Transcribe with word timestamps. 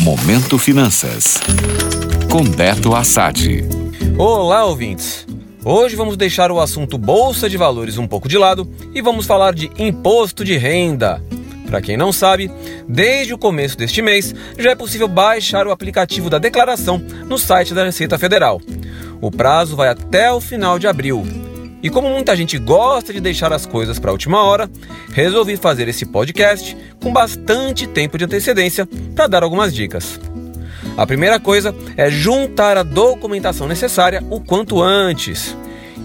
Momento 0.00 0.58
Finanças. 0.58 1.38
Com 2.30 2.42
Beto 2.42 2.94
Assad. 2.94 3.62
Olá, 4.16 4.64
ouvintes. 4.64 5.26
Hoje 5.62 5.94
vamos 5.94 6.16
deixar 6.16 6.50
o 6.50 6.58
assunto 6.58 6.96
Bolsa 6.96 7.50
de 7.50 7.58
Valores 7.58 7.98
um 7.98 8.06
pouco 8.06 8.26
de 8.26 8.38
lado 8.38 8.66
e 8.94 9.02
vamos 9.02 9.26
falar 9.26 9.52
de 9.52 9.70
imposto 9.78 10.42
de 10.42 10.56
renda. 10.56 11.22
Para 11.66 11.82
quem 11.82 11.98
não 11.98 12.12
sabe, 12.12 12.50
desde 12.88 13.34
o 13.34 13.38
começo 13.38 13.76
deste 13.76 14.00
mês 14.00 14.34
já 14.58 14.70
é 14.70 14.74
possível 14.74 15.06
baixar 15.06 15.66
o 15.66 15.70
aplicativo 15.70 16.30
da 16.30 16.38
declaração 16.38 16.96
no 17.26 17.36
site 17.36 17.74
da 17.74 17.84
Receita 17.84 18.18
Federal. 18.18 18.58
O 19.20 19.30
prazo 19.30 19.76
vai 19.76 19.90
até 19.90 20.32
o 20.32 20.40
final 20.40 20.78
de 20.78 20.86
abril. 20.86 21.26
E 21.82 21.88
como 21.88 22.10
muita 22.10 22.36
gente 22.36 22.58
gosta 22.58 23.12
de 23.12 23.20
deixar 23.20 23.52
as 23.52 23.64
coisas 23.64 23.98
para 23.98 24.10
a 24.10 24.12
última 24.12 24.42
hora, 24.42 24.70
resolvi 25.12 25.56
fazer 25.56 25.88
esse 25.88 26.04
podcast 26.04 26.76
com 27.02 27.12
bastante 27.12 27.86
tempo 27.86 28.18
de 28.18 28.24
antecedência 28.24 28.86
para 29.14 29.26
dar 29.26 29.42
algumas 29.42 29.74
dicas. 29.74 30.20
A 30.96 31.06
primeira 31.06 31.40
coisa 31.40 31.74
é 31.96 32.10
juntar 32.10 32.76
a 32.76 32.82
documentação 32.82 33.66
necessária 33.66 34.22
o 34.28 34.40
quanto 34.40 34.82
antes. 34.82 35.56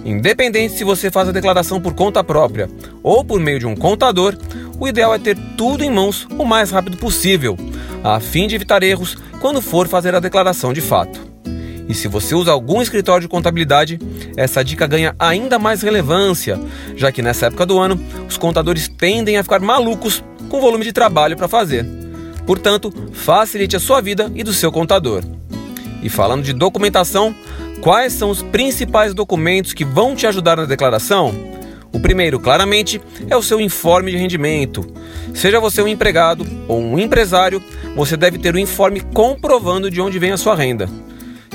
Independente 0.06 0.76
se 0.76 0.84
você 0.84 1.10
faz 1.10 1.28
a 1.28 1.32
declaração 1.32 1.82
por 1.82 1.94
conta 1.94 2.24
própria 2.24 2.70
ou 3.04 3.26
por 3.26 3.40
meio 3.40 3.60
de 3.60 3.66
um 3.66 3.76
contador, 3.76 4.38
o 4.80 4.88
ideal 4.88 5.14
é 5.14 5.20
ter 5.20 5.38
tudo 5.58 5.84
em 5.84 5.90
mãos 5.90 6.28
o 6.38 6.46
mais 6.46 6.70
rápido 6.72 6.96
possível, 6.96 7.58
a 8.04 8.20
fim 8.20 8.48
de 8.48 8.56
evitar 8.56 8.84
erros 8.84 9.18
quando 9.42 9.62
for 9.62 9.88
fazer 9.88 10.14
a 10.14 10.20
declaração 10.20 10.72
de 10.72 10.82
fato. 10.82 11.25
E 11.88 11.94
se 11.94 12.08
você 12.08 12.34
usa 12.34 12.52
algum 12.52 12.82
escritório 12.82 13.22
de 13.22 13.28
contabilidade, 13.28 14.00
essa 14.36 14.64
dica 14.64 14.88
ganha 14.88 15.16
ainda 15.20 15.60
mais 15.60 15.82
relevância, 15.82 16.60
já 16.96 17.12
que 17.12 17.22
nessa 17.22 17.48
época 17.48 17.66
do 17.66 17.80
ano 17.80 18.00
os 18.28 18.38
contadores 18.38 18.88
tendem 18.88 19.38
a 19.38 19.44
ficar 19.44 19.60
malucos 19.60 20.24
com 20.50 20.58
o 20.58 20.62
volume 20.62 20.84
de 20.84 20.92
trabalho 20.92 21.38
para 21.38 21.48
fazer. 21.48 21.86
Portanto, 22.46 22.94
facilite 23.14 23.76
a 23.76 23.80
sua 23.80 24.02
vida 24.02 24.32
e 24.36 24.44
do 24.44 24.54
seu 24.54 24.72
contador. 24.72 25.24
E 26.02 26.10
falando 26.10 26.44
de 26.44 26.54
documentação, 26.54 27.36
quais 27.82 28.14
são 28.14 28.30
os 28.30 28.42
principais 28.42 29.14
documentos 29.14 29.74
que 29.74 29.86
vão 29.86 30.16
te 30.16 30.28
ajudar 30.28 30.58
na 30.58 30.66
declaração? 30.66 31.34
O 31.92 32.00
primeiro, 32.00 32.40
claramente, 32.40 33.02
é 33.30 33.38
o 33.38 33.42
seu 33.42 33.60
informe 33.60 34.12
de 34.12 34.18
rendimento. 34.18 34.86
Seja 35.34 35.60
você 35.60 35.82
um 35.82 35.88
empregado 35.88 36.46
ou 36.68 36.80
um 36.82 37.00
empresário, 37.00 37.64
você 37.96 38.18
deve 38.18 38.38
ter 38.38 38.54
o 38.54 38.58
um 38.58 38.62
informe 38.62 39.00
comprovando 39.00 39.90
de 39.90 40.02
onde 40.02 40.20
vem 40.20 40.32
a 40.32 40.38
sua 40.38 40.56
renda. 40.56 40.90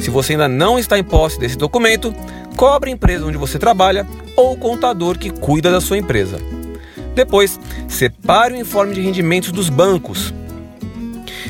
Se 0.01 0.09
você 0.09 0.33
ainda 0.33 0.49
não 0.49 0.79
está 0.79 0.99
em 0.99 1.05
posse 1.05 1.39
desse 1.39 1.57
documento, 1.57 2.15
cobre 2.57 2.91
a 2.91 2.93
empresa 2.93 3.27
onde 3.27 3.37
você 3.37 3.59
trabalha 3.59 4.07
ou 4.35 4.55
o 4.55 4.57
contador 4.57 5.19
que 5.19 5.31
cuida 5.31 5.71
da 5.71 5.81
sua 5.81 5.99
empresa. 5.99 6.39
Depois, 7.15 7.61
separe 7.87 8.55
o 8.55 8.57
informe 8.57 8.95
de 8.95 9.03
rendimentos 9.03 9.53
dos 9.53 9.69
bancos. 9.69 10.33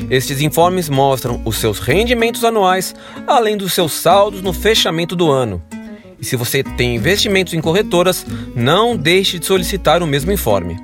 Estes 0.09 0.41
informes 0.41 0.89
mostram 0.89 1.41
os 1.45 1.57
seus 1.57 1.79
rendimentos 1.79 2.43
anuais, 2.43 2.93
além 3.25 3.55
dos 3.55 3.73
seus 3.73 3.93
saldos 3.93 4.41
no 4.41 4.51
fechamento 4.51 5.15
do 5.15 5.31
ano. 5.31 5.61
E 6.19 6.25
se 6.25 6.35
você 6.35 6.63
tem 6.63 6.95
investimentos 6.95 7.53
em 7.53 7.61
corretoras, 7.61 8.25
não 8.55 8.97
deixe 8.97 9.39
de 9.39 9.45
solicitar 9.45 10.03
o 10.03 10.07
mesmo 10.07 10.31
informe. 10.31 10.77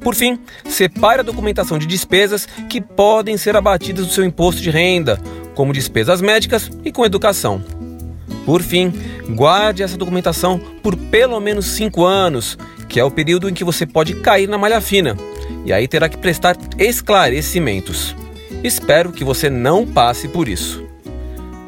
Por 0.00 0.14
fim, 0.14 0.38
separe 0.68 1.20
a 1.20 1.24
documentação 1.24 1.78
de 1.78 1.86
despesas 1.86 2.46
que 2.68 2.80
podem 2.80 3.36
ser 3.36 3.56
abatidas 3.56 4.06
do 4.06 4.12
seu 4.12 4.24
imposto 4.24 4.62
de 4.62 4.70
renda, 4.70 5.20
como 5.54 5.72
despesas 5.72 6.20
médicas 6.20 6.70
e 6.84 6.92
com 6.92 7.04
educação. 7.04 7.62
Por 8.44 8.62
fim, 8.62 8.92
guarde 9.30 9.82
essa 9.82 9.96
documentação 9.96 10.60
por 10.82 10.96
pelo 10.96 11.40
menos 11.40 11.66
5 11.66 12.04
anos, 12.04 12.56
que 12.88 13.00
é 13.00 13.04
o 13.04 13.10
período 13.10 13.48
em 13.48 13.54
que 13.54 13.64
você 13.64 13.84
pode 13.84 14.14
cair 14.20 14.48
na 14.48 14.56
malha 14.56 14.80
fina, 14.80 15.16
e 15.64 15.72
aí 15.72 15.88
terá 15.88 16.08
que 16.08 16.16
prestar 16.16 16.56
esclarecimentos. 16.78 18.14
Espero 18.62 19.12
que 19.12 19.24
você 19.24 19.50
não 19.50 19.86
passe 19.86 20.28
por 20.28 20.48
isso. 20.48 20.84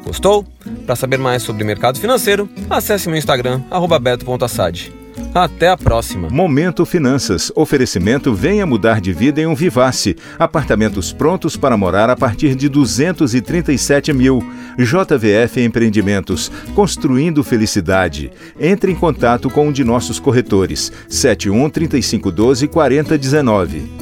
Gostou? 0.05 0.45
Para 0.85 0.95
saber 0.95 1.17
mais 1.17 1.43
sobre 1.43 1.63
mercado 1.63 1.99
financeiro, 1.99 2.49
acesse 2.69 3.09
meu 3.09 3.17
Instagram, 3.17 3.61
beto.assad. 4.01 4.98
Até 5.33 5.69
a 5.69 5.77
próxima. 5.77 6.27
Momento 6.29 6.85
Finanças. 6.85 7.51
Oferecimento 7.55 8.33
Venha 8.33 8.65
Mudar 8.65 8.99
de 8.99 9.13
Vida 9.13 9.39
em 9.39 9.45
um 9.45 9.53
Vivace. 9.53 10.15
Apartamentos 10.39 11.13
prontos 11.13 11.55
para 11.55 11.77
morar 11.77 12.09
a 12.09 12.15
partir 12.15 12.55
de 12.55 12.67
237 12.67 14.11
mil. 14.11 14.43
JVF 14.77 15.61
Empreendimentos. 15.61 16.51
Construindo 16.73 17.43
Felicidade. 17.43 18.31
Entre 18.59 18.91
em 18.91 18.95
contato 18.95 19.49
com 19.49 19.67
um 19.67 19.71
de 19.71 19.83
nossos 19.83 20.19
corretores. 20.19 20.91
71 21.07 21.69
3512 21.69 22.67
4019. 22.67 23.98